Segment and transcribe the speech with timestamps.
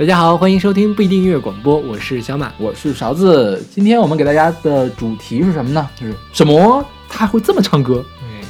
[0.00, 2.50] 大家好，欢迎收听不一定音乐广播，我是小马。
[2.56, 3.62] 我是勺子。
[3.70, 5.90] 今天我们给大家的主题是什么呢？
[5.94, 6.82] 就是什么？
[7.06, 8.02] 他会这么唱歌？
[8.18, 8.40] 对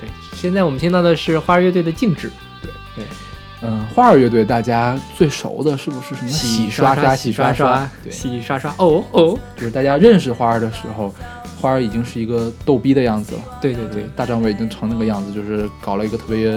[0.00, 2.26] 对，现在我们听到的是花儿乐队的《静止》。
[2.60, 3.04] 对对，
[3.62, 7.88] 嗯，花儿乐队大家最熟的是不是什么洗刷刷、洗刷刷？
[8.02, 8.74] 对，洗刷刷。
[8.78, 11.14] 哦哦，就是大家认识花儿的时候，
[11.60, 13.42] 花儿已经是一个逗逼的样子了。
[13.60, 16.50] 对对对，大张伟已经成那个样子，就是搞了一个特别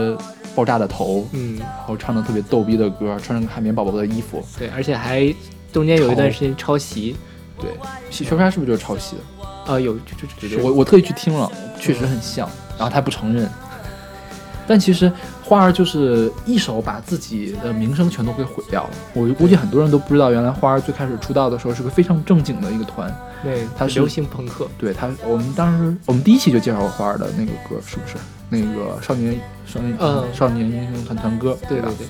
[0.56, 4.44] 爆炸的头，嗯，然后唱的特别逗逼的歌，穿着海绵宝宝的衣服。
[4.58, 5.34] 对，而且还
[5.72, 7.16] 中间有一段时间抄袭。
[7.60, 7.70] 对，
[8.10, 9.22] 洗刷刷是不是就是抄袭的？
[9.68, 13.48] 呃，有，就就就我我特意去听了，确实很像，然后他不承认。
[14.68, 15.12] 但其实
[15.44, 18.90] 花儿就是一手把自己的名声全都给毁掉了。
[19.14, 23.14] 我估计很多人都不知道，原来花儿最开始出道的时候是个非常正经的一个团，
[23.44, 24.68] 对，他是流行朋克。
[24.78, 28.16] 对他，我们当时我们第一期就介绍过花儿的那个歌，是不是？
[28.52, 31.62] 那个少年少年嗯少年英雄团团歌，吧？
[31.68, 32.08] 对对。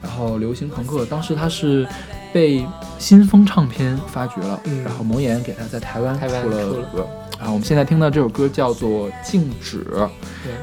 [0.00, 1.86] 然后流行朋克，当时他是
[2.32, 2.64] 被
[2.98, 7.06] 新风唱片发掘了，嗯然后魔岩给他在台湾出了歌。
[7.38, 9.84] 然后我们现在听到这首歌叫做《静止》，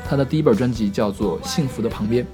[0.08, 2.26] 他的第一本专辑叫做《幸福的旁边》。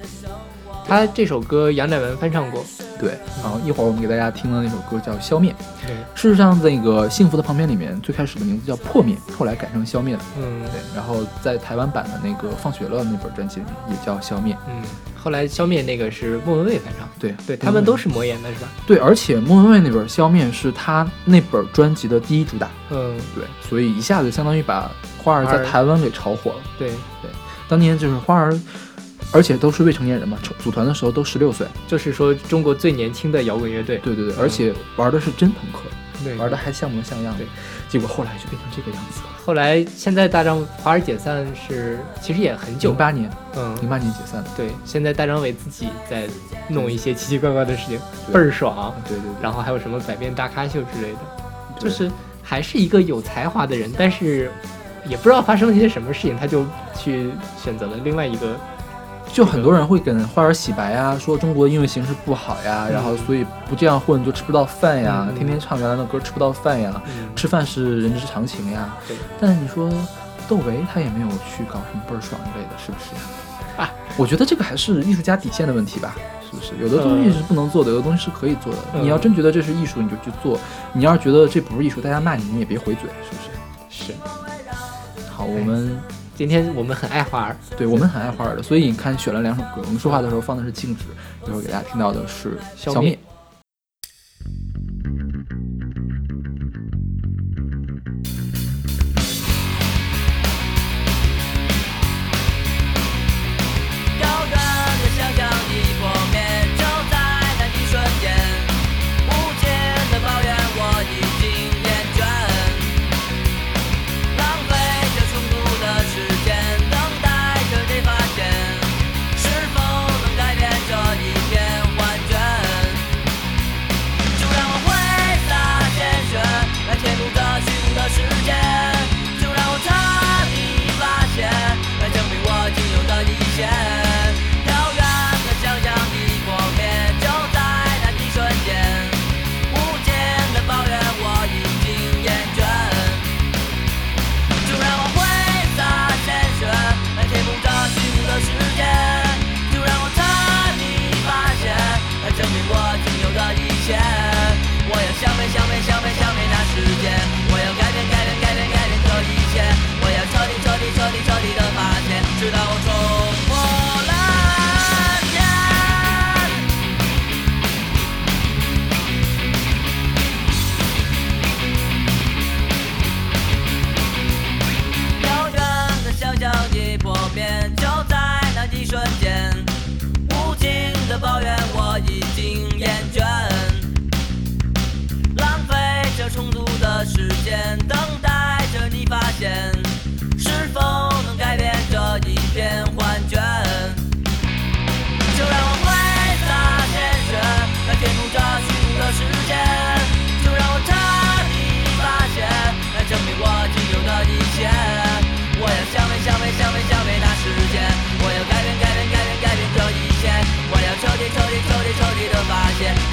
[0.87, 2.63] 他这首歌杨乃文翻唱过。
[2.99, 3.11] 对，
[3.43, 5.51] 然后一会儿我们给大家听的那首歌叫《消灭》。
[5.85, 10.23] 对，事实上，那个《幸福的旁边》里面最开始的名字叫《破灭》，后来改成《消灭》了。
[10.39, 14.51] 嗯，对，然后在台湾版的那个《放学了》那本专辑里面也叫《消灭》。
[14.67, 14.81] 嗯，
[15.15, 17.07] 后来消灭那个是莫文蔚翻唱。
[17.19, 18.67] 对，对他们都是魔岩的是吧？
[18.87, 22.67] 对，而且莫文蔚那本《消灭》是他那本专辑的第一主打。
[22.89, 24.89] 嗯，对，所以一下子相当于把
[25.23, 26.57] 花儿在台湾给炒火了。
[26.79, 26.89] 对
[27.21, 27.29] 对，
[27.69, 28.59] 当年就是花儿，
[29.31, 33.97] 而且都是未成年人嘛，组组团的时候都十六岁，就是说中国最年轻的摇滚乐队。
[33.97, 35.81] 对对对，而且玩的是真朋克，
[36.23, 37.47] 对，玩的还像模像样的对。
[37.89, 39.27] 结果后来就变成这个样子了。
[39.45, 44.49] 后来现在大张华儿解散是其实也很久零，八年，嗯，零八年解散的。
[44.57, 46.27] 对，现在大张伟自己在
[46.69, 47.99] 弄一些奇奇怪怪的事情，
[48.33, 48.93] 倍儿爽。
[49.07, 51.19] 对对对，然后还有什么百变大咖秀之类的，
[51.79, 52.11] 就是
[52.41, 54.51] 还是一个有才华的人，但是
[55.05, 56.65] 也不知道发生了一些什么事情，他就
[56.97, 57.29] 去
[57.61, 58.57] 选择了另外一个。
[59.31, 68.95] 就很多人会跟花儿洗白呀，说中国的音乐形式不好呀，嗯然后所以不这样混就吃不到饭呀，嗯天天唱原来的歌吃不到饭呀，嗯，吃饭是人之常情呀。
[69.07, 69.91] 对，但是你说
[70.47, 73.79] 窦唯他也没有去搞什么倍儿爽一类的，是不是？
[73.79, 76.15] 啊，我觉得这个还是艺术家底线的问题吧，
[76.49, 76.71] 是不是？
[76.81, 78.79] 有的东西是不能做的，有的东西是可以做的。
[78.95, 80.57] 嗯你要真觉得这是艺术，你就去做；
[80.93, 84.07] 你要是觉得这不是艺术，大家骂你，你也别回嘴，是不是？
[84.07, 84.13] 是。
[85.29, 85.99] 好，我们
[86.37, 91.05] 今天我们很爱花儿，对我们很爱花儿的，所以你看选了两首歌，我们说话的时候放的是静止，
[91.47, 93.17] 一会儿给大家听到的是消消灭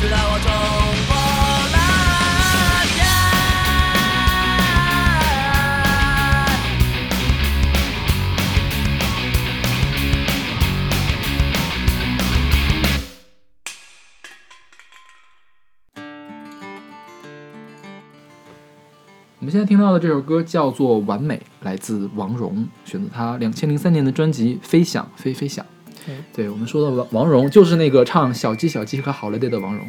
[0.04, 0.52] 直到我天
[19.38, 25.64] 我们现在听到的这首歌叫做完美来自王蓉选择她两千零三年的专辑飞翔飞飞翔。
[26.08, 29.86] 嗯对我们说的王王蓉，就是那个唱《小鸡小鸡》和《好了对》的王蓉。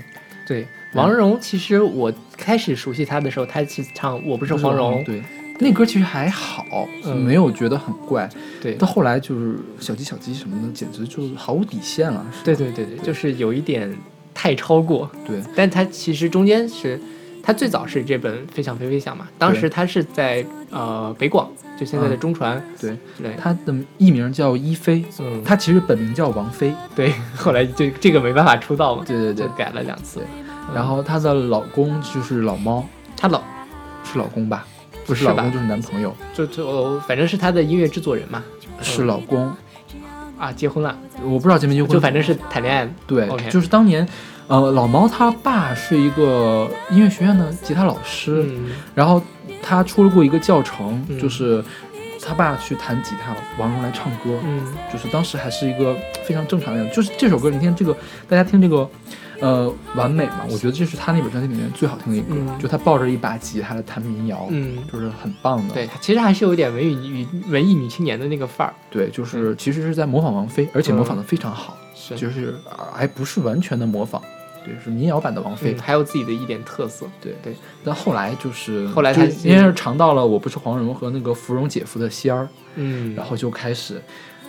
[0.48, 5.22] 对，王蓉其实我开始熟悉她的时候，她是唱《我不是黄蓉》，对，
[5.60, 8.30] 那歌其实还好，嗯没有觉得很怪。
[8.62, 12.24] 对到后来就是小鸡小鸡什么的，简直就是毫无底线了。
[12.44, 13.92] 对对对对，就是有一点
[14.36, 17.00] 太超过，对但她其实中间是，
[17.42, 26.74] 她最早是这本《飞翔飞飞翔》嘛，当时她是在呃北广，就现在的嗯中传，对，对，他的艺名叫一菲，嗯，他其实本名叫王菲。
[26.96, 30.22] 对，后来就这个没办法出道嘛，对对对改了两次。
[30.74, 32.84] 然后她的老公就是老猫，
[33.16, 33.42] 她老
[34.04, 34.66] 是老公吧？
[35.06, 38.44] 不是老公就是男朋友，就就反正是她的音乐制作人嘛，
[38.82, 39.54] 是老公。
[40.38, 44.06] 啊，结婚了，我不知道结没结婚，就反正是谈恋爱，对就是当年，
[44.48, 49.22] 呃，老猫他爸是一个音乐学院的吉他老师，嗯然后
[49.66, 51.20] 他出了过一个教程，嗯。
[51.20, 51.64] 就是
[52.22, 54.64] 他爸去弹吉他，王蓉来唱歌，嗯。
[54.94, 56.96] 就是当时还是一个非常正常的样子。
[56.96, 57.98] 就是这首歌，你听这个，
[58.30, 58.90] 大家听这个，
[59.40, 62.60] 呃，完美嘛，我觉得这是他那本专辑里面最好听的一个，嗯。
[62.60, 65.74] 就他抱着一把吉他来弹民谣，嗯，就是很棒的。
[65.74, 72.16] 对，其实还是有一点文艺女文艺女青年的那个范儿，对，就是其实是在模仿王菲，而且模仿的非常好，是。
[72.16, 74.22] 就是呃还不是完全的模仿，
[74.66, 75.74] 对，是民谣版的王菲。
[75.74, 77.54] 嗯，还有自己的一点特色，对对，
[77.84, 84.02] 但后来就是后来他就因为是尝到了我不是黄蓉和那个芙蓉姐夫的仙儿，嗯，然后就开始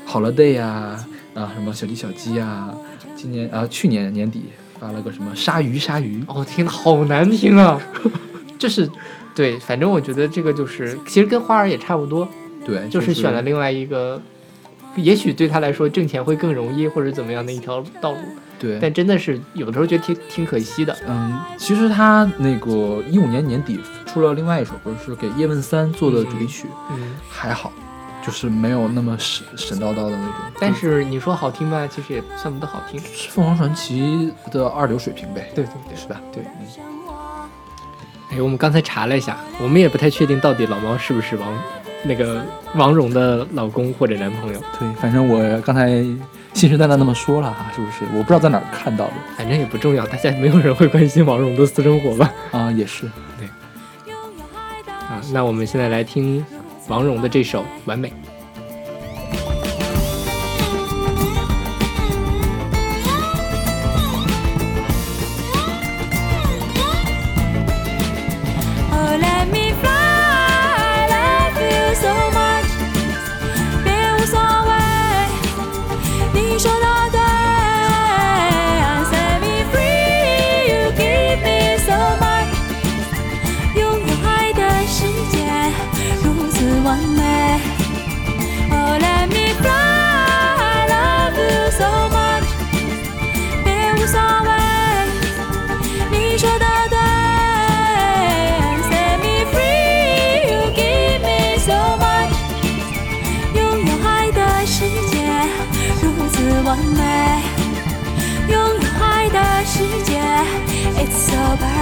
[0.09, 1.05] Holiday 呀
[1.35, 2.75] 啊什么小鸡小鸡啊，
[3.15, 4.45] 今年啊去年年底
[4.79, 7.81] 发了个什么鲨鱼鲨鱼，哦，天呐，好难听啊！
[8.59, 8.89] 就是，
[9.35, 12.27] 对，反正我觉得这个就是，其实跟花儿也差不多，
[12.65, 14.21] 对，就是选了另外一个，
[14.97, 18.19] 也许对他来说挣钱会更容易，或者怎么样的一条道路，
[18.59, 18.79] 对。
[18.81, 20.97] 但真的是有的时候觉得挺挺可惜的。
[21.07, 27.73] 嗯，其实他那个一五年年底出了另外一首歌，是给叶问三做的主题曲，嗯，还好，
[28.25, 30.35] 就是没有那么神神叨叨的那种。
[30.61, 32.99] 但是你说好听吧，其实也算不得好听。
[33.01, 36.21] 是凤凰传奇的二流水平呗，对对对，是吧？
[36.33, 36.43] 对。
[36.43, 36.67] 嗯
[38.33, 41.57] 哎，我们刚才查了一下，我们也不太确定到底老猫是不是王
[42.05, 42.45] 那个
[42.75, 45.89] 王蓉的老公或者男朋友，对，反正我刚才
[46.55, 48.05] 信誓旦旦那么说了哈，是不是？
[48.17, 52.33] 我不知道在哪儿看到的反正也不重要，大家没有人会关心王蓉的私生活吧？
[52.53, 53.11] 啊，也是。
[53.39, 53.49] 对
[55.09, 56.45] 啊，那我们现在来听
[56.89, 58.09] 王蓉的这首《完美》。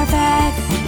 [0.07, 0.84] Perfect。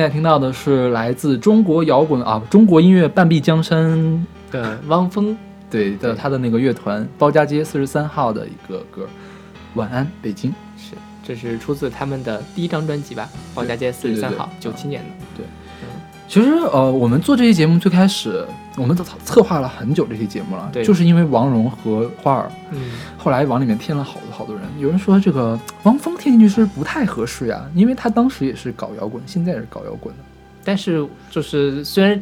[0.00, 5.36] 现在听到的是来自中国摇滚啊，中国音乐半壁江山的汪峰，
[5.68, 9.02] 对的他的那个乐团包家街四十三号的一个歌，
[9.74, 10.50] 《晚安北京》。
[10.74, 15.04] 是，这是出自他们的第一张专辑吧，《包家街四对对对十三号》，九七年
[15.36, 15.44] 的。
[16.30, 18.46] 其实呃，我们做这期节目最开始，
[18.76, 24.64] 我们都策划了很久这期节目了，对就是因为王蓉和花儿，嗯，后来往里面添了好多好多人。
[24.78, 27.68] 有人说这个汪峰添进去是不是不太合适呀？
[27.74, 30.22] 因为他当时也是搞摇滚，现在也是搞摇滚的。
[30.62, 32.16] 但是就是虽然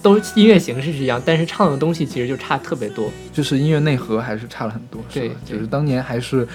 [0.00, 3.10] 都音乐形式是一样，但是唱的东西其实就差特别多。
[3.32, 5.02] 就是音乐内核还是差了很多？
[5.12, 6.46] 对就是当年还是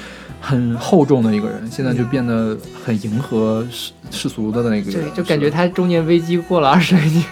[0.42, 7.24] 很厚重的一个人，现在就变得很迎合世世俗的那个人，对，就感觉他中年危机过了二十来年。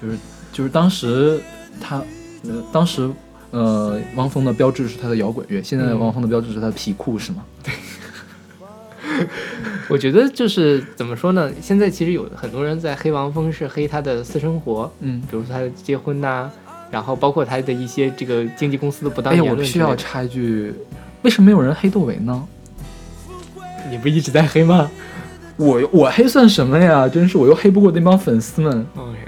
[0.00, 0.16] 就是
[0.52, 1.40] 就是当时
[1.80, 1.96] 他
[2.42, 3.08] 呃当时
[3.50, 7.44] 呃汪峰的标志是他的摇滚乐，现在汪峰的标志是他的皮裤，是吗？
[7.62, 7.72] 对
[9.88, 11.50] 我觉得就是怎么说呢？
[11.60, 16.50] 现在其实有很多人在黑汪峰，是黑他的私生活，嗯，比如说他的结婚呐、
[16.90, 20.10] 然后包括他的一些这个经纪公司的不当言我必须要论之类的。
[20.10, 20.74] 插一句，
[21.22, 22.46] 为什么没有人黑窦唯呢？
[23.90, 24.90] 你不一直在黑吗
[25.56, 27.08] 我我黑算什么呀？
[27.08, 29.18] 真是我又黑不过那帮粉丝们？OK，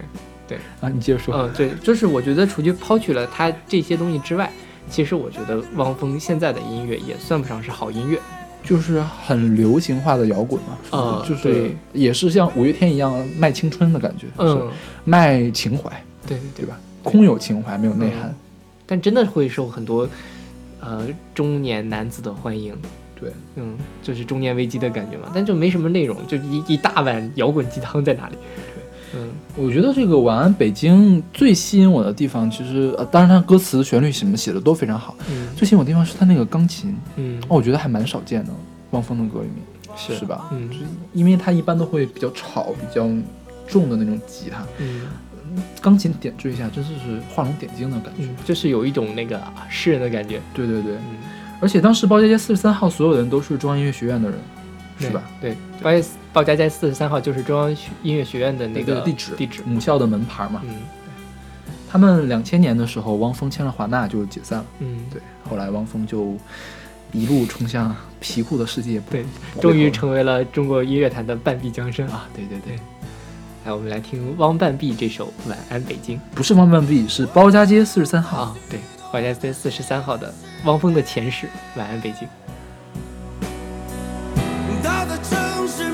[0.48, 0.88] 对啊！
[0.88, 1.34] 你接着说。
[1.34, 4.50] 嗯，对，就是我觉得除去抛去了他这些东西之外，
[4.90, 8.18] 其实我觉得汪峰现在的音乐也算不上是好音乐。
[8.64, 14.68] 就是很流行化的摇滚嘛，啊就是对也是像五月天一样卖青春的感觉，嗯，
[15.04, 15.88] 卖情怀，
[16.26, 16.76] 对对对对吧？
[17.04, 18.34] 空有情怀，没有内涵。
[18.84, 20.08] 但真的会受很多
[20.80, 22.76] 呃中年男子的欢迎。
[23.18, 28.36] 对，嗯，就是中年危机的感觉嘛，但就没什么内容，就一一大碗摇滚鸡汤在哪里？
[29.14, 38.50] 嗯我觉得这个《晚安北京》最吸引我的地方，其实呃，当然它歌词、旋律什么写的都非常好，嗯最吸引我的地方是它那个钢琴，嗯，哦，我觉得还蛮少见的，
[38.90, 40.50] 汪峰的歌里面是是吧？
[40.52, 40.68] 嗯
[41.14, 43.08] 因为它一般都会比较吵、比较
[43.66, 45.02] 重的那种吉他，嗯
[45.80, 48.24] 钢琴点缀一下，真是是画龙点睛的感觉。
[48.24, 51.16] 嗯，就是有一种那个啊诗人的感觉，对对对，嗯，
[51.60, 54.38] 而且当时包家街四十三号所有人都是中央音乐学院的人，
[54.98, 55.22] 是吧？
[55.40, 59.62] 对，报家包家街四十三号就是中央学音乐学院的那个对地址地址。
[59.64, 60.62] 母校的门牌嘛。
[60.64, 60.74] 嗯
[61.88, 64.66] 他们两千年的时候，汪峰签了华纳就解散了。
[64.80, 66.36] 嗯，对，后来汪峰就
[67.12, 69.24] 一路冲向皮裤的世界，对，
[69.62, 72.26] 终于成为了中国音乐坛的半壁江山啊！
[72.26, 72.76] 啊，对对对，
[73.64, 78.38] 来，我们来听汪半壁这首《晚安北京》不是汪半壁，是包家街四十三号。
[78.38, 80.32] 啊，对，怀家街四十三号的
[80.64, 81.46] 汪峰的前世
[81.78, 82.28] 《晚安北京》。
[84.82, 85.90] 大的城市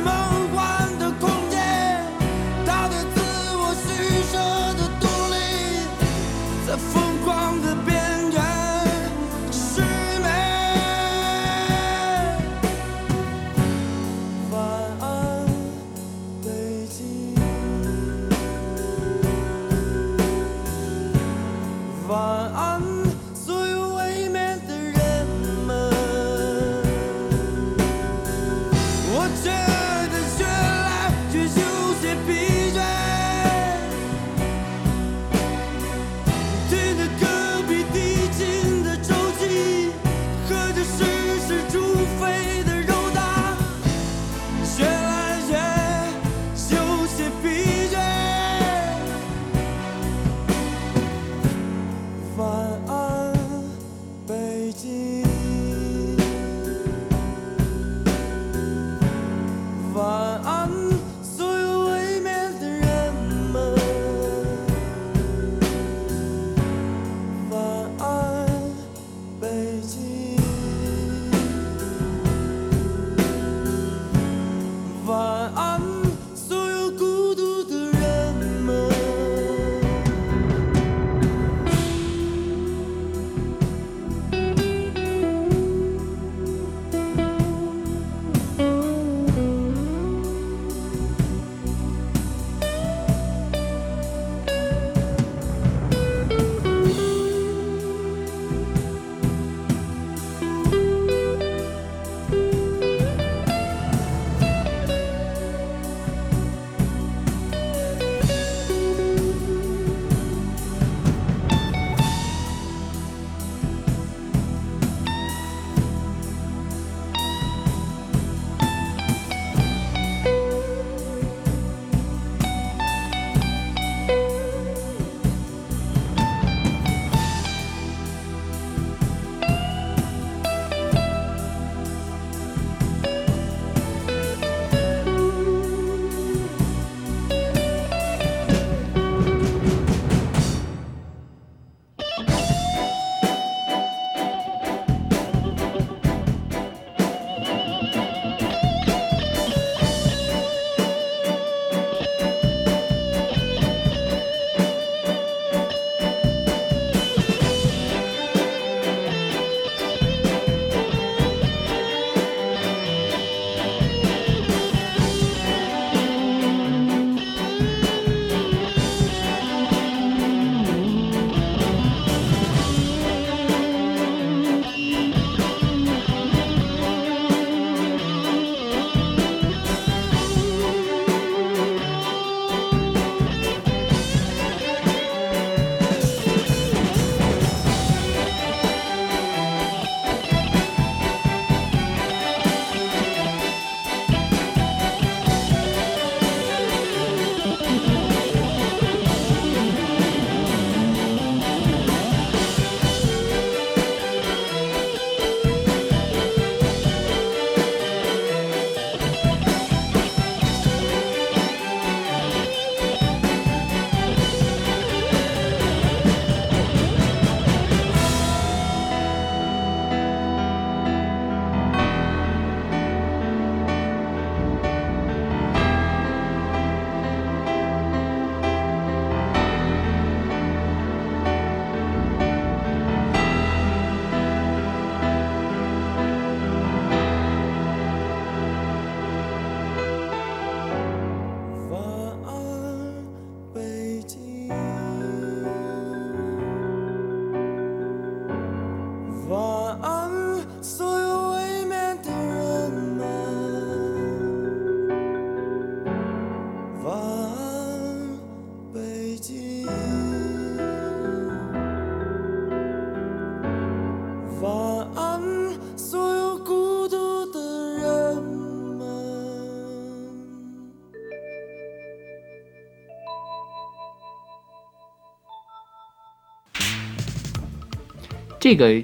[278.43, 278.83] 这个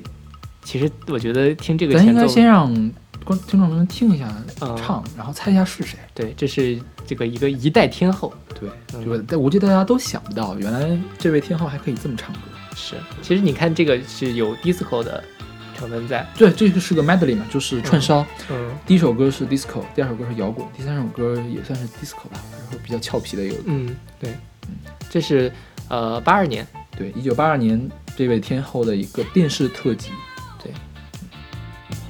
[0.62, 2.72] 其实我觉得听这个咱应该，先让
[3.24, 5.98] 观听众们听一下嗯唱，然后猜一下是谁。
[6.14, 8.32] 对，这是这个一个一代天后。
[8.60, 12.40] 对，嗯就但我觉得大家都想不到，原来这位天后还可以这么唱歌。
[12.76, 15.24] 是，其实你看这个是有 disco 的
[15.76, 16.24] 成分在。
[16.36, 18.24] 对，这个是个 medley 嘛，就是串烧。
[18.50, 23.56] 嗯第一首歌是 disco，第二首歌是摇滚，第三首歌也算是 disco 吧，然后比较俏皮的一个。
[23.64, 24.36] 嗯，对，
[25.10, 25.52] 这是
[25.88, 26.64] 呃八二年。
[26.96, 30.10] 对，一九八二年这位天后的一个电视特辑。
[30.60, 30.72] 对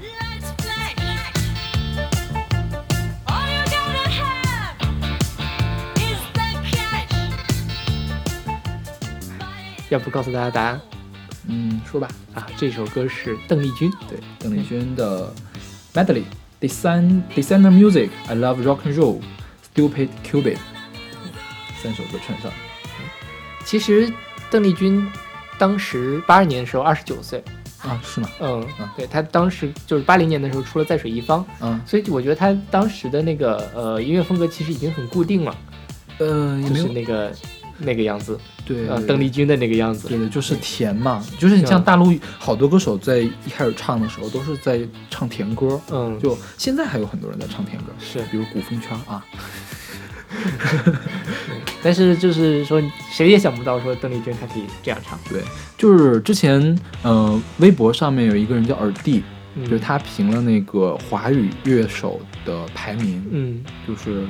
[0.01, 0.97] ，Lights flash.
[3.27, 4.73] All you gotta have
[5.97, 7.12] is the cash.
[9.90, 10.81] 要不告诉大家答案
[11.47, 12.09] 嗯，说吧。
[12.33, 12.47] 啊？
[12.57, 13.92] 这首歌是邓丽君。
[14.09, 15.31] 对，邓丽君的
[15.92, 16.25] medley。
[16.59, 19.21] Design designer music, I love rock and roll,
[19.75, 20.57] stupid Cupid，
[21.83, 22.51] 三首歌串上。
[23.66, 24.11] 其实
[24.51, 25.07] 邓丽君
[25.59, 27.42] 当时八二年的时候二十九岁。
[27.81, 28.29] 啊，是吗？
[28.40, 35.57] 嗯嗯，对他当时就是八零年的时候出了《在水一方》，嗯，所以我觉得他当时的那个呃音乐风格其实已经很固定了，
[36.18, 37.33] 呃，就是那个
[37.79, 38.88] 那个样子，对。
[38.88, 40.09] 呃，邓丽君的那个样子。
[40.09, 41.85] 对的，就是甜嘛，就是你像嗯。
[41.85, 48.18] 大陆好多歌手在一开始唱的时候都是在唱甜歌，嗯，就现在还有很多人在唱甜歌，是。
[48.33, 49.25] 比如古风圈啊，
[51.83, 55.43] 但是就是说，谁也想不到说邓丽君她可以这样唱，对，
[55.77, 59.23] 就是之前呃微博上面有一个人叫耳帝，
[59.55, 59.64] 嗯。
[59.64, 63.64] 就是，他评了那个华语乐手的排名，嗯。
[63.87, 64.27] 就是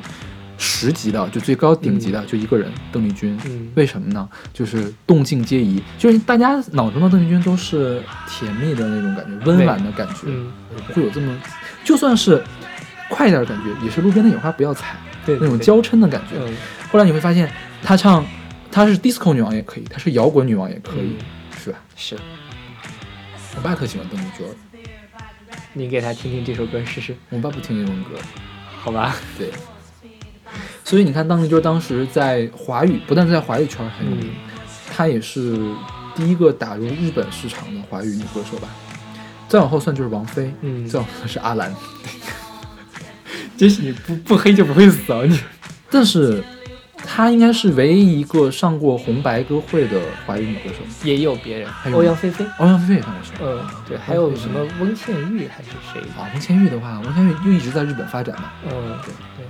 [0.58, 3.38] 十级的，就最高顶级的就一个人，邓丽君。
[3.46, 4.28] 嗯，为什么呢？
[4.52, 10.26] 就是动静皆宜，就是大家脑中的邓丽君都是甜蜜的那种感觉，温婉的感觉，
[10.92, 11.34] 会有这么，
[11.84, 12.42] 就算是
[13.08, 14.96] 快一点的感觉，也是路边的野花不要采
[15.36, 16.40] 对那种，娇嗔的感觉。
[16.90, 17.50] 后来你会发现，
[17.82, 18.24] 她唱，
[18.72, 21.16] 她是 disco 女王也可以，她是摇滚女王也可以，嗯
[21.62, 21.78] 是吧？
[21.96, 22.16] 是
[23.56, 24.46] 我爸特喜欢邓丽君，
[25.74, 28.18] 你给他听听这首歌试试，我爸不听这种歌，
[28.80, 29.16] 好吧？
[29.36, 29.50] 对。
[30.84, 34.30] 所以你看，邓丽君当时在华语，不但在华语圈很有名，嗯
[34.96, 35.58] 她也是
[36.16, 38.68] 第一个打入日本市场的华语女歌手吧。
[39.48, 41.74] 再往后算就是王菲，嗯再往后是阿兰。
[43.58, 45.38] 真是你不不黑就不会死啊你。
[45.90, 46.42] 但是
[46.96, 50.76] 她应该是唯一一个上过红白歌会的华语女歌手。
[51.02, 53.38] 也有别人，还有欧阳菲菲，欧阳菲菲也上过是吧？
[53.42, 56.00] 嗯，对，还有什么翁倩玉还是谁？
[56.16, 58.50] 啊，翁倩玉的话，翁倩玉又一直在日本发展嘛。
[58.64, 58.70] 嗯，
[59.04, 59.46] 对对。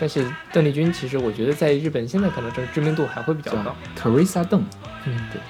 [0.00, 3.76] 但是邓丽君其实我觉得在日本现在可能这知名度还会比较高。
[4.00, 4.62] Teresa 邓，
[5.04, 5.40] 嗯，对。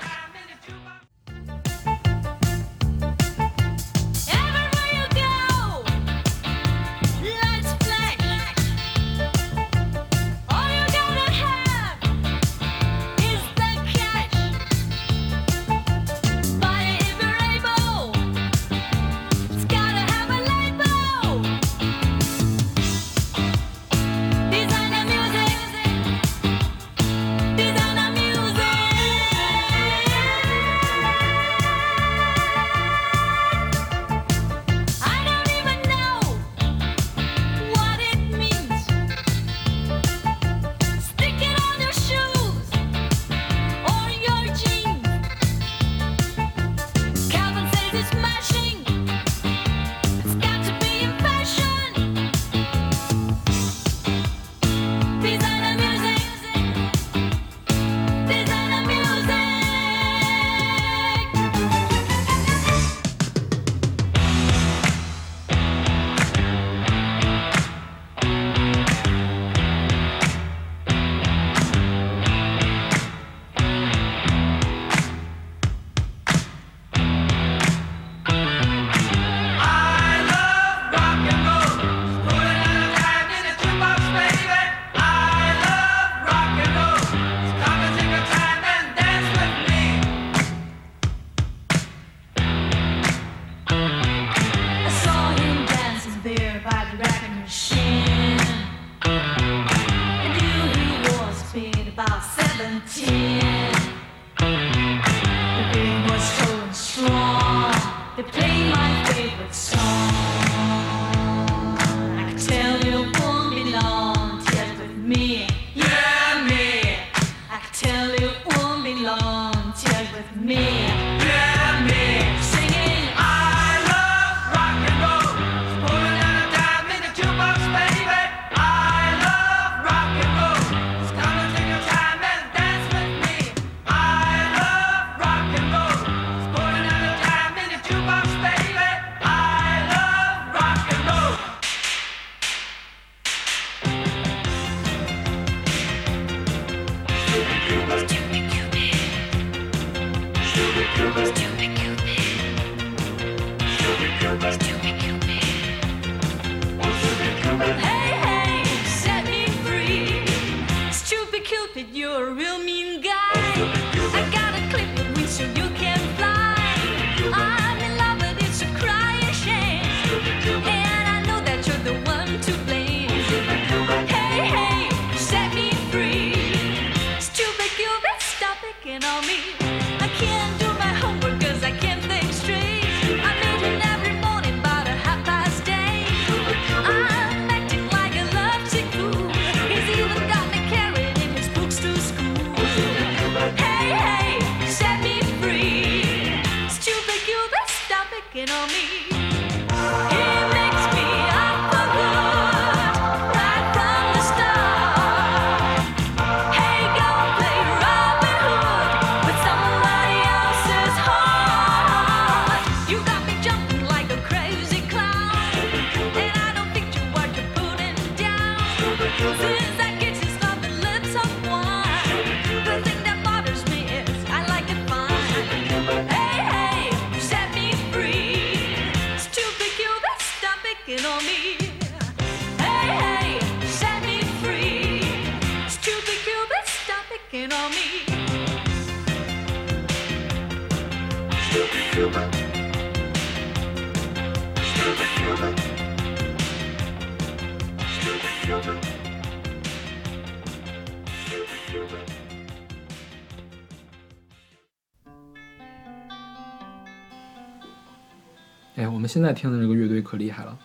[259.18, 260.56] 现在听的这个乐队可厉害了。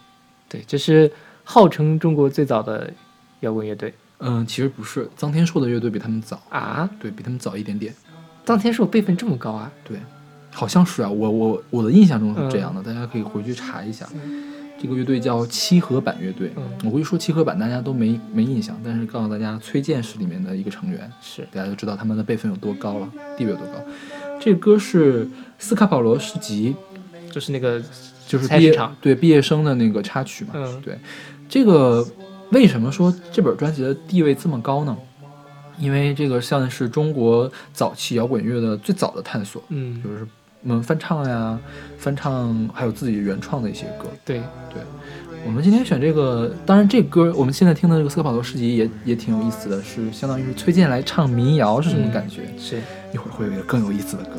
[0.47, 1.11] 对，这是
[1.43, 2.93] 号称中国最早的
[3.39, 6.87] 摇滚乐队嗯，其实不是，臧天朔的乐队比他们早，啊。
[6.99, 7.91] 对比他们早一点点。
[8.45, 9.71] 臧天朔辈分这么高啊？
[9.83, 9.97] 对，
[10.51, 14.07] 好像是啊，我我我的印象中是这样的，大家可以回去查一下。
[14.79, 23.73] 这个乐队叫七合板乐队，嗯我估计说七合板大家都没没印象，但是告诉大家，崔健是里面的一个成员，是大家就知道他们的辈分有多高了，地位有多高。
[24.41, 26.75] 这个歌是斯卡保罗诗集，
[27.31, 27.81] 就是那个
[28.33, 30.51] 就是毕业对毕业生的那个插曲嘛。
[30.55, 30.97] 嗯对，
[31.47, 32.05] 这个
[32.49, 34.97] 为什么说这本专辑的地位这么高呢？
[35.77, 40.27] 因为这个像是中国早期摇滚乐的最早的探索，嗯就是
[40.61, 41.59] 我们翻唱呀，
[41.97, 44.07] 翻唱还有自己原创的一些歌。
[44.25, 44.37] 对
[44.73, 44.81] 对
[45.45, 52.43] 我们今天选这个，当然这歌我们现在听的这个斯卡保罗市集也也挺有意思的，是相当于是崔健来唱民谣是什么感觉？
[52.57, 52.79] 是
[53.13, 54.31] 一会儿会有一个更有意思的歌，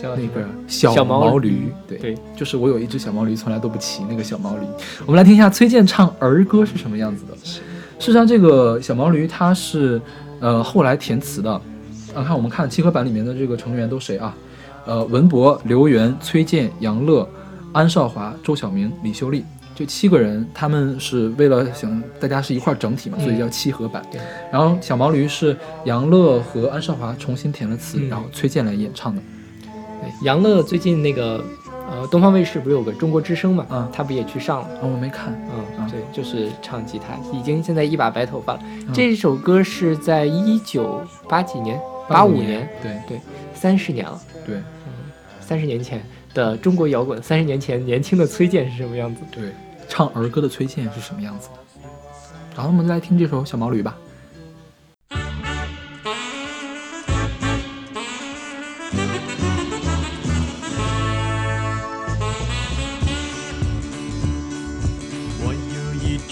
[0.00, 4.66] 叫那个小小毛毛驴对对就是我有一只小毛驴，从来都不骑那个小毛驴。
[5.06, 7.34] 我们来听一下崔健唱儿歌是什么样子的。
[7.44, 7.60] 事
[7.98, 10.00] 实上，这个小毛驴它是
[10.40, 11.50] 呃后来填词的。
[12.14, 14.34] 啊，看我们看七合板里面的这个成员都谁啊？
[14.86, 17.28] 呃，文博、刘源、崔健、杨乐、
[17.72, 24.02] 安少华、周晓明、李秀丽，这七个人，他们是为了想大家是一块儿整体嘛，所以叫七合板。
[24.10, 24.18] 对
[24.50, 25.54] 然后小毛驴是
[25.84, 29.20] 杨乐和安少华重新填了词，嗯然后崔健来演唱的。
[30.00, 31.44] 对杨乐最近那个
[31.90, 33.66] 呃东方卫视不是有个中国之声嘛？
[33.70, 34.68] 嗯他不也去上了？
[34.82, 35.32] 哦，我没看。
[35.50, 38.60] 嗯，嗯对，就是唱吉他，已经现在一把白头发了。
[38.64, 43.20] 嗯这首歌是在一九八几年，八五年，对对
[43.54, 44.60] 三十年了，对
[45.40, 46.02] 三十年前
[46.34, 49.20] 的中国摇滚，三十年前年轻的崔健是什么样子？
[49.30, 49.52] 对，
[49.88, 51.54] 唱儿歌的崔健是什么样子的？
[52.56, 53.96] 然后我们来听这首《小毛驴》吧。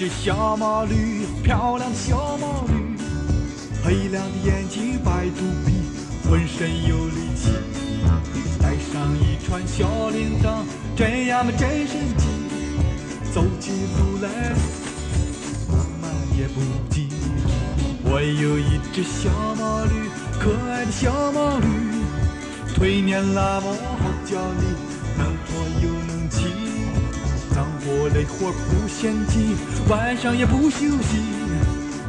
[0.09, 2.97] 小毛驴，漂亮的小毛驴，
[3.85, 5.75] 黑亮的眼睛，白肚皮，
[6.29, 7.51] 浑身有力气，
[8.61, 10.65] 带上一串小铃铛，
[10.97, 12.29] 这样嘛真神奇。
[13.33, 14.29] 走起路来，
[15.69, 17.09] 慢慢也不急。
[18.05, 21.67] 我有一只小毛驴，可爱的小毛驴，
[22.75, 24.65] 腿黏拉磨好叫力，
[27.95, 29.55] 脏活累活不嫌弃，
[29.89, 31.19] 晚上也不休息，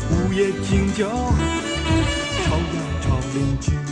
[0.09, 3.84] 午夜惊叫，吵呀吵邻居。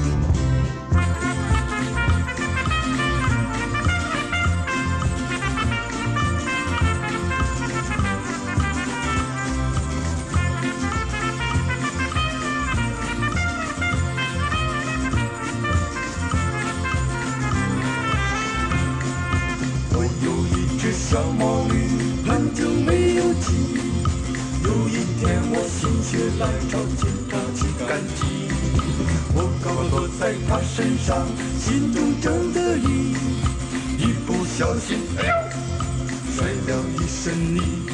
[37.23, 37.87] 身你。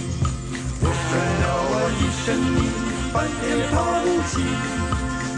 [0.81, 1.13] 我摔
[1.45, 1.45] 了
[1.93, 2.57] 一身泥，
[3.13, 4.41] 半天爬不起。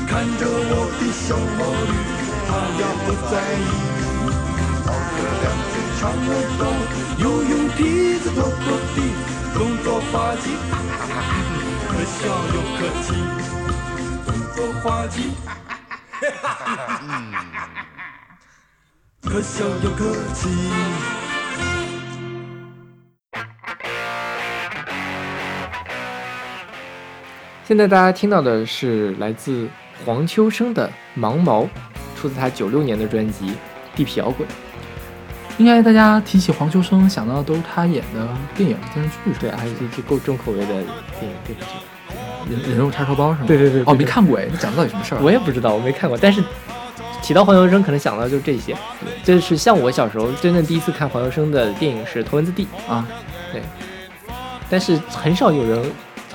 [0.08, 1.91] 看着我的小毛驴，
[2.47, 2.49] 它
[2.80, 3.67] 呀不在意。
[4.86, 6.63] 跑个两圈长了高，
[7.19, 7.80] 又用蹄
[8.19, 8.97] 子跺跺地，
[9.54, 10.56] 动作滑稽，
[11.89, 12.17] 可笑
[12.56, 13.12] 又可气。
[14.25, 15.36] 动作滑稽，
[19.21, 19.99] 可笑又可
[20.34, 21.20] 气。
[27.71, 29.65] 现在大家听到的是来自
[30.05, 31.62] 黄秋生的《盲毛》，
[32.17, 33.45] 出自他九六年的专辑
[33.95, 34.45] 《地痞摇滚》。
[35.57, 39.57] 应该大家提起黄秋生想到的都是他演的电影、电视剧，是对，吧？
[39.57, 42.53] 还是这够重口味的电影电视剧。
[42.53, 43.45] 人人肉叉烧包是吗？
[43.47, 45.21] 对对对对哦，没看过哎，你讲的到底什么事儿啊？
[45.23, 46.43] 我也不知道，我没看过，但是
[47.21, 48.75] 提到黄秋生，可能想到就是这些。
[49.23, 53.07] 就是像我小时候真正第一次看黄秋生的电影是《头文字 D》，啊，
[53.53, 53.62] 对
[54.69, 55.81] 但是很少有人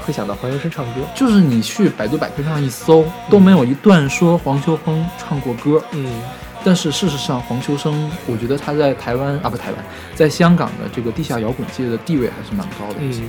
[0.06, 1.00] 会想到黄秋生唱歌。
[1.14, 5.82] 就是你去百度百科上一搜，都没有一段说黄秋生唱过歌。
[5.90, 6.22] 嗯，
[6.64, 13.00] 但是事实上，黄秋生，我觉得他在台湾啊，不台湾，在香港的这个地下摇滚界的地位还是蛮高的。
[13.00, 13.28] 嗯，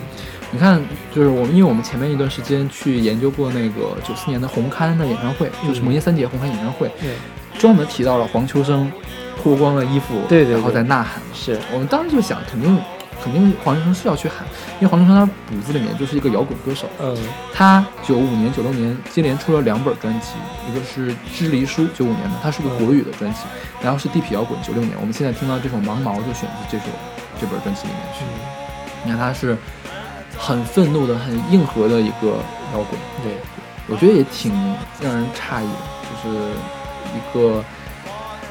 [0.51, 0.81] 你看，
[1.13, 7.11] 就是我们，因为我们前面一段时间去研究过那个九四年的红磡的演唱会，就是魔岩三杰红磡演唱会，对，
[7.59, 8.89] 专门提到了黄秋生
[9.43, 11.21] 脱光了衣服，对对对然后在呐喊。
[11.33, 12.79] 是，我们当时就想，肯定
[13.23, 14.45] 肯定黄秋生是要去喊，
[14.79, 16.87] 因为黄秋生他骨子里面就是一个摇滚歌手。
[16.99, 17.15] 嗯
[17.53, 20.33] 他九五年、九六年接连出了两本专辑，
[20.69, 23.39] 一个是《支离书》，九五年的，它是个国语的专辑，
[23.81, 24.93] 然后是《地痞摇滚》，九六年。
[24.99, 26.85] 我们现在听到这首《盲毛》就选自这首
[27.41, 28.23] 这本专辑里面去。
[29.03, 29.57] 你看他是
[30.37, 32.37] 很愤怒的、很硬核的一个
[32.73, 33.33] 摇滚，对，
[33.87, 34.53] 我觉得也挺
[35.01, 35.79] 让人诧异的，
[36.23, 36.37] 就是
[37.15, 37.63] 一个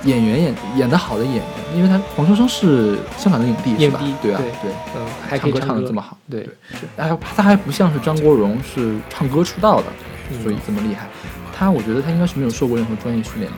[0.07, 4.01] 演员演演得好的演员，因为他黄秋生是香港的影帝是吧？
[4.23, 9.87] 对啊，对对，嗯，还唱歌唱歌得这么好，对，是，他还他还不像是张国荣是唱歌出道的，
[10.31, 11.07] 嗯所以这么厉害。
[11.53, 13.57] 他我觉得他应该是没有受过任何专业训练的。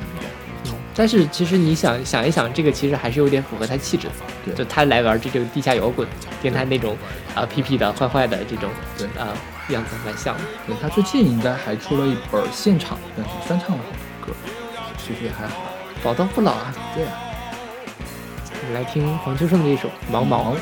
[0.94, 4.12] 但是其实你想想一想，这个其实还是有点符合他气质的。
[4.46, 6.06] 对就他来玩这个地下摇滚，
[6.42, 6.96] 跟他那种
[7.36, 9.28] 啊痞痞的、坏坏的这种对啊
[9.68, 10.40] 样子蛮像的。
[10.66, 13.90] 对他最近应该还出了一本现场，但是翻唱了好
[14.26, 14.36] 多歌，
[14.98, 15.54] 其实也还好。
[16.02, 16.72] 宝刀不老啊！
[16.94, 17.12] 对啊，
[18.50, 20.54] 我们来听黄秋生的一首《茫茫》。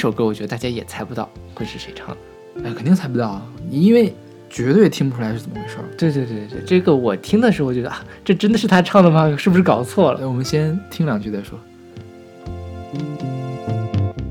[0.00, 2.16] 首歌我觉得大家也猜不到会是谁唱的。
[2.64, 4.14] 哎，肯定猜不到啊，因为
[4.48, 5.84] 绝对听不出来是怎么回事儿。
[5.98, 9.36] 对对对对，这个我听的时候觉得啊，这真的是他唱的吗？
[9.36, 10.26] 是不是搞错了？
[10.26, 11.58] 我们先听两句再说。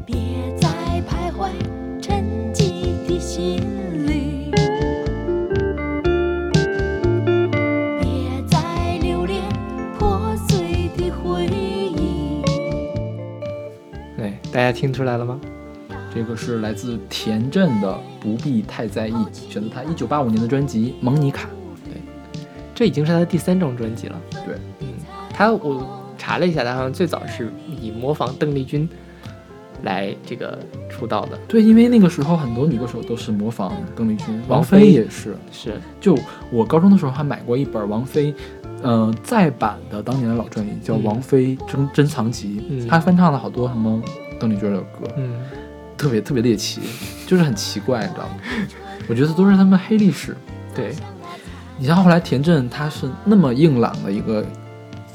[0.06, 0.18] 别
[0.60, 0.68] 再
[1.08, 1.50] 徘徊
[2.02, 3.62] 沉寂的心
[4.06, 4.52] 里，
[8.02, 9.42] 别再留恋
[9.98, 12.42] 破碎的回忆。
[14.18, 15.40] 对，大家听出来了吗？
[16.20, 21.48] 这个是来自田震的《不必太在意》，选择他一九八五年的专辑《蒙妮卡》。
[21.86, 21.94] 对
[22.76, 24.22] 这已经是他的第三张专辑了。
[24.46, 24.88] 对，嗯，
[25.34, 25.82] 他我
[26.18, 27.50] 查了一下，他好像最早是
[27.82, 28.88] 以模仿邓丽君
[29.84, 31.40] 来这个出道的。
[31.48, 35.38] 对，因为那个时候很多女歌手都是模仿邓丽君，王王菲菲也是。
[35.54, 36.18] 是，就
[36.52, 38.36] 我高中的时候还买过一本王菲
[38.82, 44.02] 嗯、再版的当年的老专辑叫《嗯王菲珍珍藏集》，嗯他翻唱了好多什么
[44.38, 45.34] 邓丽君的歌，嗯，
[46.00, 46.80] 特别特别猎奇，
[47.28, 48.36] 就是很奇怪，你知道吗？
[49.10, 50.36] 我觉得都是他们黑历史。
[50.74, 50.96] 对，
[51.78, 54.46] 你像后来田震，他是那么硬朗的一个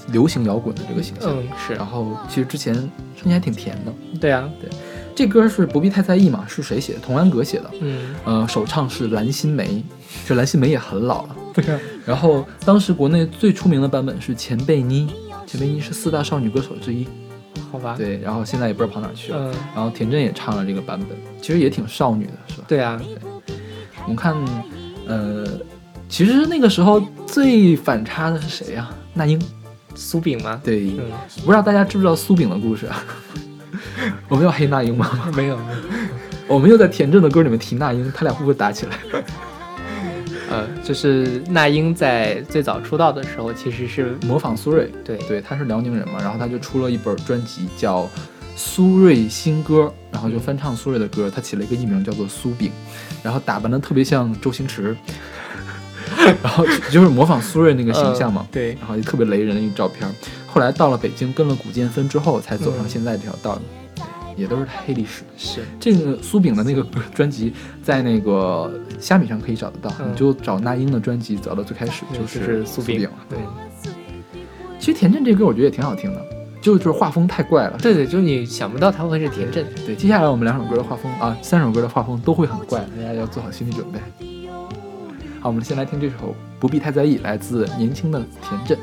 [0.08, 3.92] 流行摇滚的这个形象，嗯是然，后其实之前声音还挺甜的。
[4.20, 4.68] 对啊，对
[5.14, 7.00] 这歌是不必太在意嘛，是谁写的？
[7.00, 7.70] 童安格写的。
[7.80, 9.82] 嗯，呃，首唱是蓝心湄，
[10.26, 11.36] 这蓝心湄也很老了。
[11.54, 15.08] 对啊，然后当时国内最出名的版本是钱贝妮，
[15.46, 17.06] 钱贝妮是四大少女歌手之一。
[17.72, 19.38] 好吧，，对，然后现在也不知道跑哪去了。
[19.50, 22.64] 嗯，然后田震也唱了这个版本，其实也挺少女的，是吧？
[22.68, 23.00] 对啊，
[24.04, 24.34] 我们看，
[25.06, 25.46] 呃，
[26.08, 29.40] 其实那个时候最反差的是谁呀、那英。
[29.96, 30.60] 苏炳吗？
[30.64, 30.98] 对，嗯，
[31.44, 33.04] 不知道大家知不知道苏炳的故事啊？
[34.28, 35.08] 我们要黑那英吗？
[35.36, 35.78] 没有，没有
[36.48, 38.98] 我们又在田震的歌里面提那英，他俩会不会打起来？
[40.50, 48.02] 呃，就是那英在最早出道的时候，其实是模仿苏芮，对对，他是辽宁人嘛，然后他就出了一本专辑叫
[48.56, 52.70] 《苏芮新歌》，然后就翻唱苏芮的歌，他起了一个艺名叫做苏炳，
[53.22, 54.96] 然后打扮的特别像周星驰，
[56.42, 60.08] 然后就是模仿苏芮那个形象嘛嗯，对，然后就特别雷人的一个照片。
[60.46, 63.62] 后来到了北京，跟了古建芬之后，才走上嗯现在这条道路，
[64.36, 65.22] 也都是黑历史。
[65.36, 73.16] 是，这个苏炳的那个专辑在那个虾米上可以找得到，嗯你就找那英的专辑，找到最开始就就是苏炳炳了。
[73.28, 74.42] 对对，
[74.78, 76.20] 其实田震这歌我觉得也挺好听的，
[76.60, 77.78] 就就是画风太怪了。
[77.80, 83.98] 对对，就是你想不到他会是田震，对，接下来我们两首歌的画风啊，三首歌的画风都会很怪，大家要做好心理准备。
[85.40, 86.14] 好，我们先来听这首
[86.58, 88.78] 《不必太在意》，来自年轻的田震。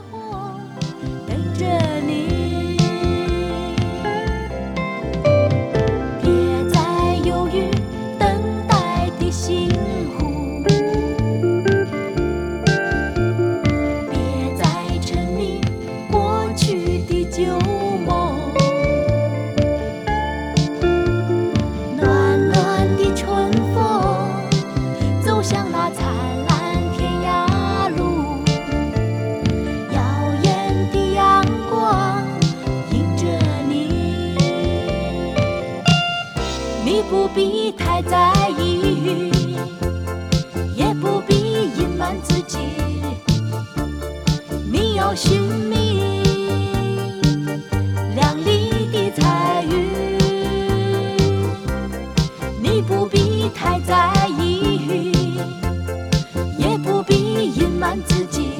[57.82, 58.52] 满自己。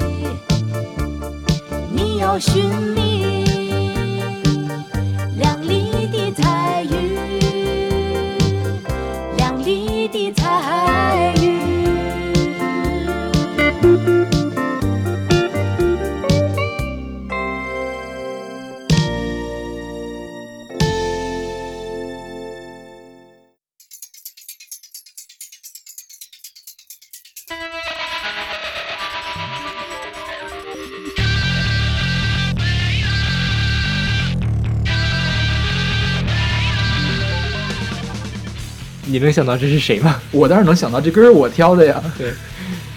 [1.92, 3.01] 你要寻觅
[39.22, 40.20] 能想到这是谁吗？
[40.30, 42.02] 我当然能想到这歌是我挑的呀。
[42.18, 42.32] 对，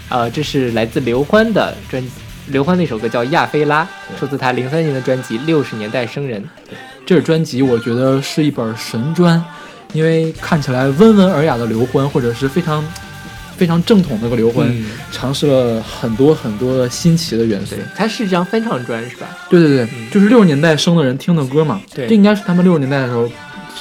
[0.08, 2.10] 呃，这是来自刘欢的专辑，
[2.48, 3.84] 刘欢那首歌叫《亚非拉》，
[4.18, 6.42] 出自他零三年的专辑《六十年代生人》。
[7.04, 9.42] 这专辑我觉得是一本神专，
[9.92, 12.84] 因为看起来温文尔雅的刘欢，或者是非常
[13.56, 19.26] 非常正统的个刘欢，嗯尝试了很多很多新奇的元素。，它是一张翻唱专是吧？
[19.48, 21.80] 对对对，嗯就是六十年代生的人听的歌嘛。
[21.94, 23.30] 对这应该是他们六十年代的时候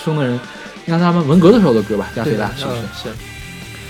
[0.03, 0.39] 生的人，
[0.85, 2.09] 应该是他们文革的时候的歌吧？
[2.15, 2.77] 亚非拉是不是？
[2.77, 3.09] 嗯是，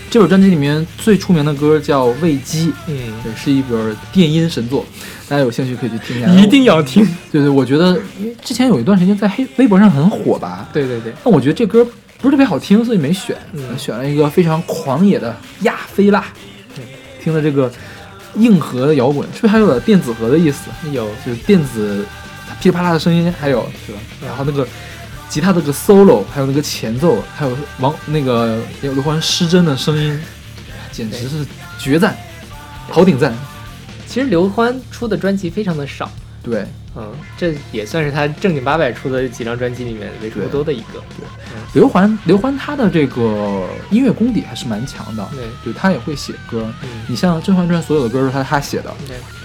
[0.09, 4.85] 这本专辑里面最出名的歌叫《喂鸡》，嗯，对，是一本电音神作，
[5.27, 6.27] 大家有兴趣可以去听一下。
[6.29, 7.05] 一定要听。
[7.31, 11.83] 对对，我觉得因为之前有一段时间在黑微博上很火吧，对对对，但我觉得这歌
[12.19, 16.23] 不是特别好听，所以没选，嗯选了一个非常狂野的亚非拉，
[16.75, 16.85] 对
[17.21, 17.69] 听的这个
[18.35, 20.69] 硬核的摇滚，是不是还有点电子核的意思？
[20.93, 22.05] 有就是电子
[22.61, 23.99] 噼里啪啦的声音，还有是吧？
[24.25, 24.65] 然后那个
[25.35, 30.17] 吉他的这个 solo，还有那个前奏，还有王那个刘欢失真的声音，
[30.93, 31.45] 简直是
[31.77, 32.15] 绝赞，
[32.89, 33.33] 好顶赞。
[34.07, 36.09] 其实刘欢出的专辑非常的少，
[36.41, 36.65] 对，
[36.95, 41.03] 嗯，这也算是他正经八百出的几张专辑里面为数不多的一个。
[41.17, 41.25] 对
[41.73, 46.65] 刘欢刘欢他的这个音乐功底还是蛮强的，对，对他也会写歌。
[46.81, 48.89] 嗯，你像《甄嬛传》所有的歌都是他他写的，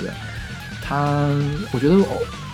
[0.00, 0.08] 对，
[0.80, 1.26] 他
[1.72, 2.06] 我觉得哦，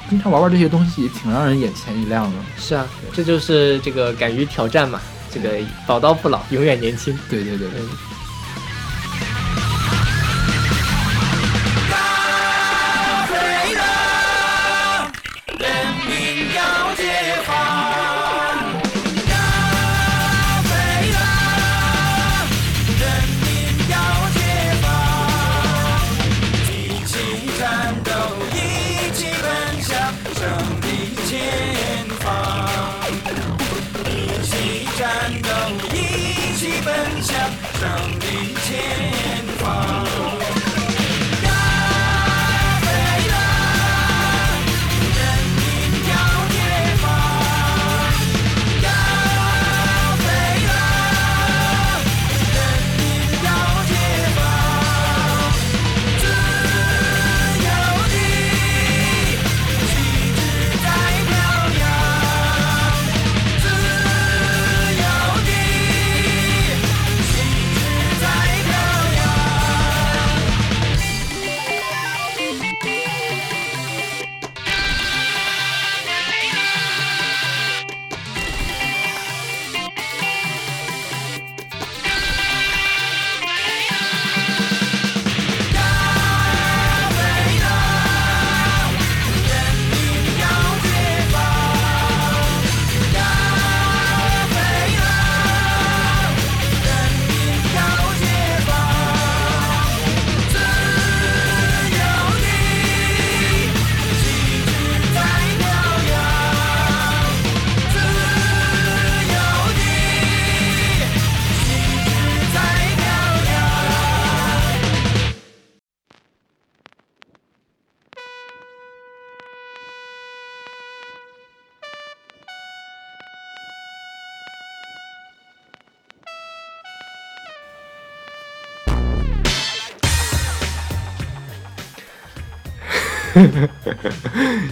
[0.08, 2.36] 经常玩玩这些东西挺让人眼前一亮的。
[2.56, 5.00] 是啊，这就是这个敢于挑战嘛，
[5.30, 5.50] 这个
[5.86, 7.16] 宝刀不老，永远年轻。
[7.28, 7.80] 对对对对。
[7.80, 7.88] 嗯
[36.86, 37.15] 一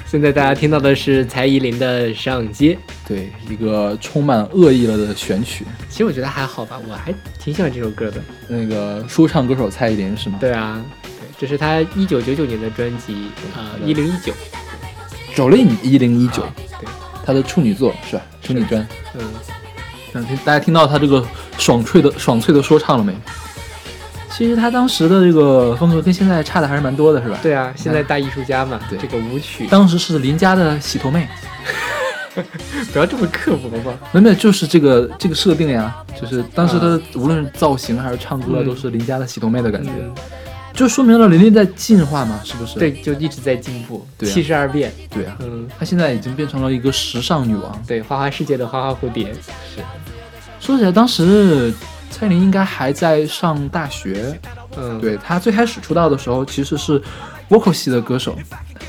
[0.06, 2.74] 现在大家听到的是蔡依林的《上街》，
[3.08, 5.64] 对，一个充满恶意了的选曲。
[5.88, 8.22] 其实我觉得还好吧，我还挺喜欢这首歌的。
[8.46, 10.38] 那个说唱歌手蔡依林是吗？
[10.40, 14.32] 对啊，对，这是他一九九九年的专辑，啊，一零一九
[15.34, 16.88] ，，Jolin 一零一九啊，对，
[17.24, 18.22] 他的处女作是吧？
[18.40, 18.86] 处女专。
[19.14, 19.20] 嗯，
[20.12, 21.26] 想，听大家听到他这个
[21.58, 23.12] 爽脆的爽脆的说唱了没？
[24.36, 27.38] 其实他当时的这个风格跟现在差的还是蛮多的，是吧？
[27.40, 28.98] 对啊，现在大艺术家嘛，对。
[28.98, 31.28] 这个舞曲，当时是邻家的洗头妹，
[32.92, 33.96] 不要这么刻薄吧。
[34.10, 38.66] 没没有就是这个这个设定呀，就是当时的无论是造型还是唱歌，嗯。
[38.66, 40.12] 都是邻家的洗头妹的感觉，嗯，
[40.72, 42.76] 就说明了林林在进化嘛，是不是？
[42.80, 44.32] 对，就一直在进步，对啊。
[44.32, 47.82] 七十二变，对啊，嗯，她现在已经变成了一个时尚女王。
[47.86, 49.80] 对，花花世界的花花蝴蝶，是。
[50.58, 51.72] 说起来，当时
[52.14, 54.38] 蔡依林应该还在上大学，
[54.76, 57.02] 嗯，，对她最开始出道的时候其实是
[57.50, 58.38] vocal 系的歌手，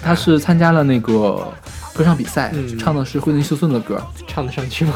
[0.03, 1.51] 她是参加了那个
[1.91, 2.77] 歌唱比赛，嗯。
[2.77, 3.99] 唱的是惠特尼休斯顿的歌。
[4.27, 4.93] 唱得上去吗？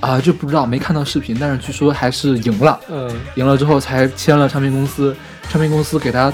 [0.00, 5.14] 啊，就不知道没看到视频，但是据说还是赢了，嗯，赢了之后才签了唱片公司，
[5.48, 6.32] 唱片公司给她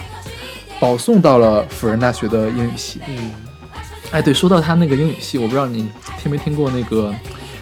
[0.80, 3.00] 保送到了辅仁大学的英语系。
[3.06, 3.30] 嗯，
[4.10, 7.12] 哎，对，说到她那个英语系，我不知道你听没听过那个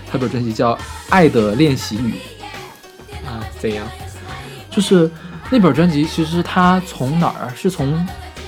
[0.06, 0.74] 他有本专辑叫
[1.08, 2.12] 《爱的练习语》。
[3.26, 3.86] 啊，怎样？
[4.70, 5.10] 就是
[5.50, 8.06] 那本专辑，其实他从哪儿是从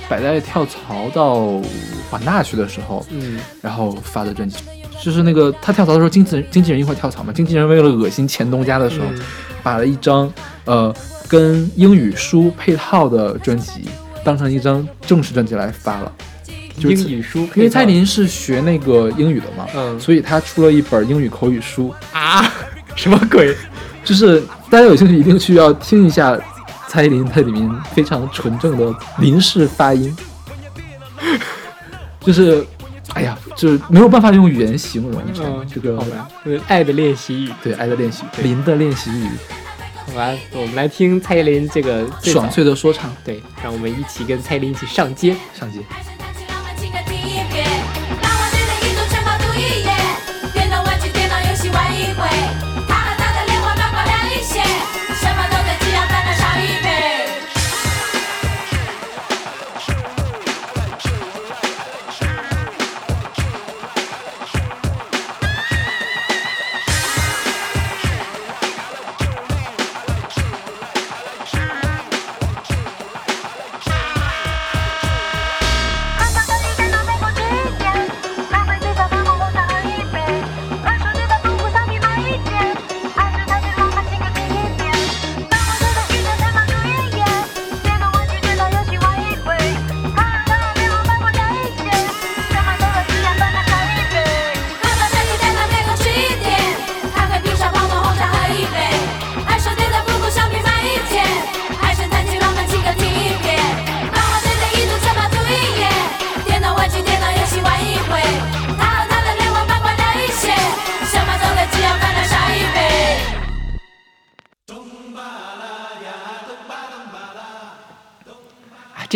[0.08, 1.60] 百代跳槽到
[2.10, 4.58] 华纳去的时候，嗯，然后发的专辑。
[5.02, 9.20] 就是那个他跳槽的时候，经纪人经纪人一块跳槽嘛，经纪人为了恶心前东家的时候，嗯
[9.62, 10.32] 把了一张
[10.64, 10.94] 呃
[11.28, 13.82] 跟英语书配套的专辑
[14.24, 16.12] 当成一张正式专辑来发了。
[16.78, 22.44] 就是英语书，因为蔡依林是学那个英语的嘛，嗯所以他出了一本英语口语书，啊，
[22.96, 23.54] 什么鬼？
[24.04, 24.42] 就是
[24.76, 26.38] 大家有兴趣一定需要听一下
[26.86, 30.14] 蔡依林在里面非常纯正的林氏发音，
[32.20, 32.62] 就是，
[33.14, 39.30] 哎呀，就是没有办法用语言形容嗯，这个好吧，呃爱的练习语，对爱的练习，林的练习语，
[40.04, 45.34] 好吧，我们来听蔡依林这个爽脆的说唱，对，让我们一起跟蔡依林一起上街。
[45.58, 45.78] 上街。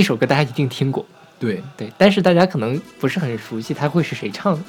[0.01, 1.05] 这首歌大家一定听过，
[1.39, 4.63] 对，对，但是大家可能不是很熟悉它会是谁唱的。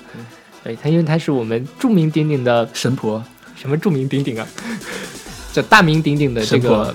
[0.61, 3.23] 对它，因为它是我们著名鼎鼎的神婆，
[3.55, 4.45] 什么著名鼎鼎啊，
[5.53, 6.93] 叫大名鼎鼎的这个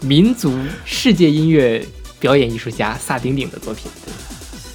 [0.00, 1.86] 民族世界音乐
[2.18, 3.92] 表演艺术家萨顶顶的作品。
[4.02, 4.10] 对，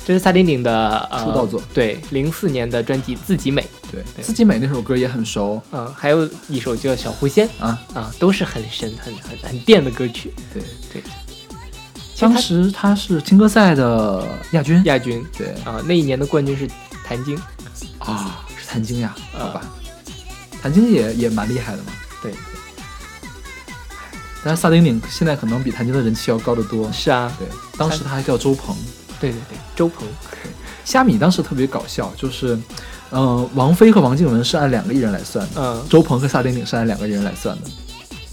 [0.05, 3.63] 这是萨顶顶的、呃、出道作对，零四年的专辑《自己美》。
[3.91, 7.81] 对，对自己美那首歌也很熟嗯，还有一首叫《小狐仙》啊。
[7.95, 10.31] 啊，都是很神、很很很电的歌曲。
[10.53, 10.61] 对
[10.93, 11.01] 对，
[12.21, 16.69] 当时他是青歌赛的亚军，亚军对啊，那一年的冠军是
[17.03, 17.35] 谭晶。
[17.97, 19.61] 啊，是谭晶呀，啊好吧，
[20.61, 21.91] 谭晶也也蛮厉害的嘛。
[22.21, 22.31] 对，
[24.43, 26.91] 但是萨顶顶现在可能比谭晶的人气要高得多。
[26.91, 27.47] 是啊，对，
[27.77, 28.75] 当时他还叫周鹏。
[29.19, 30.07] 对对对，周鹏。
[30.85, 32.57] 虾米当时特别搞笑，就是，
[33.11, 37.69] 呃，王菲和王靖雯是按两个艺人来算的，嗯周鹏和萨顶顶是按两个艺人来算的。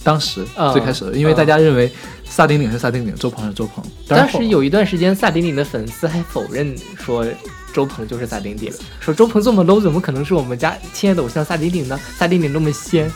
[0.08, 1.92] 当时、嗯最开始，因为大家认为
[2.24, 3.84] 萨顶顶是萨顶顶，周鹏是周鹏。
[4.06, 7.26] 当时有一段时间，萨顶顶的粉丝还否认说
[7.74, 12.00] 周鹏就是萨顶顶，说周鹏这么 low，怎么可能是我们家亲爱的偶像萨顶顶呢？
[12.16, 13.12] 萨顶顶那么仙。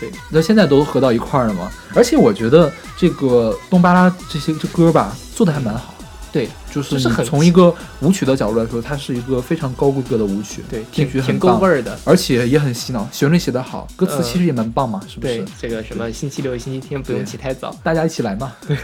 [0.00, 1.70] 对那现在都合到一块儿了嘛。
[1.94, 5.92] 而且我觉得这个东巴拉这些这歌吧，做的还蛮好。
[6.32, 11.98] 对就是从一个舞曲的角度来说，它是一个非常高规格的舞曲，对，听挺挺够味儿的。
[12.04, 17.76] 而且也很洗脑，旋律写得好，歌词嗯其实也蛮棒嘛，是不对是？，这个什么星期六、星期天不用起太早。
[17.82, 18.76] 大家一起来嘛，对，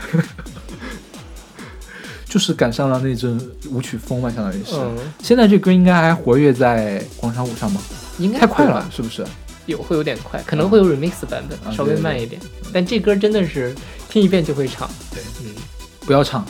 [2.24, 3.40] 就是赶上了那阵
[3.70, 4.74] 舞曲风嘛，相当于是。
[4.74, 7.80] 嗯，现在这歌应该还活跃在广场舞上吗？
[8.18, 9.24] 应该太快了，，是不是？
[9.66, 12.40] 有会有点快，可能会有 remix 版本，啊稍微慢一点。
[12.72, 13.74] 但这歌真的是
[14.08, 14.88] 听一遍就会唱。
[15.12, 15.50] 对，嗯，
[16.00, 16.46] 不要唱，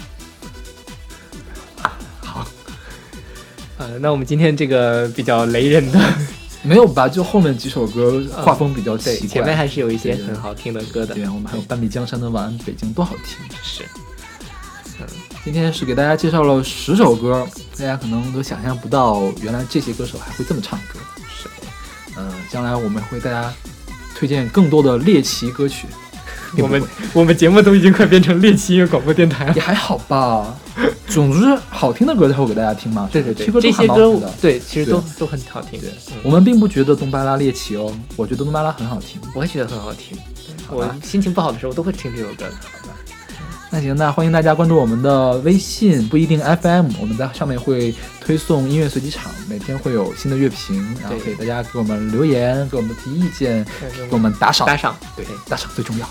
[3.87, 6.01] 呃，那我们今天这个比较雷人的，
[6.63, 7.09] 没有吧？
[7.09, 9.29] 就后面几首歌画风比较对，奇怪。
[9.29, 11.15] 前面还是有一些很好听的歌的。
[11.15, 13.39] 对，我们还有半壁江山的《晚安北京》多好听。
[13.63, 13.85] 是，
[15.45, 17.47] 今天是给大家介绍了十首歌，
[17.79, 20.99] 大家可能都想象不到，原来这些歌手还会这么唱歌。
[21.29, 21.49] 是，
[22.19, 23.55] 嗯、将来我们会大家
[24.17, 25.87] 推荐更多的猎奇歌曲。
[26.57, 26.83] 并 我们
[27.13, 29.61] 我们节目都已经快变成猎奇音乐广播电台了也。
[29.61, 30.57] 还好吧，
[31.07, 33.09] 总之好听的歌才会给大家听嘛。
[33.13, 34.21] 对对对这些歌。
[34.41, 35.81] 对，其实都都很好听。
[35.81, 39.21] 对嗯我们并不觉得东巴拉猎奇哦，我觉得东巴拉很好听。
[39.35, 40.17] 我也觉得很好听。
[40.69, 42.53] 我心情不好的时候都会听这首歌的。
[43.69, 53.65] 那行，那欢迎大家关注我们的微信不一定 FM，我们在上面会推送音乐随机场，每天会有新的乐评，然后给大家给我们留言，给我们提意见，
[54.09, 56.09] 给我们打赏，打赏，对，打赏最重要。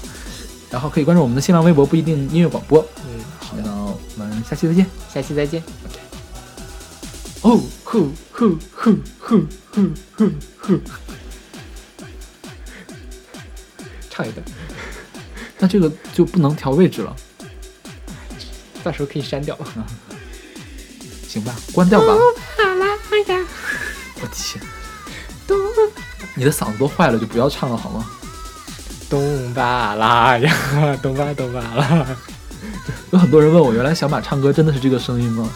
[0.75, 2.85] 然后可以关注我们的新浪微博不一定音乐广播。
[3.05, 4.85] 嗯，好，那我们下期再见。
[5.09, 5.63] 下期再见。
[7.43, 9.39] 哦，呼呼呼呼
[9.71, 10.77] 呼呼呼，
[14.11, 14.45] 唱一段，
[15.59, 17.15] 那这个就不能调位置了，
[18.83, 19.57] 到时候可以删掉。
[21.25, 21.55] 行吧？
[21.71, 22.07] 关掉吧。
[22.07, 22.13] 好
[22.75, 23.47] 了，哎呀，
[24.21, 24.61] 我天，
[26.35, 28.05] 你的嗓子都坏了，就不要唱了好吗？
[29.09, 30.53] 咚巴拉呀，
[31.01, 32.05] 咚巴咚巴拉。
[33.11, 35.49] 有很多人问我，原来小马唱歌真的是这个声音吗？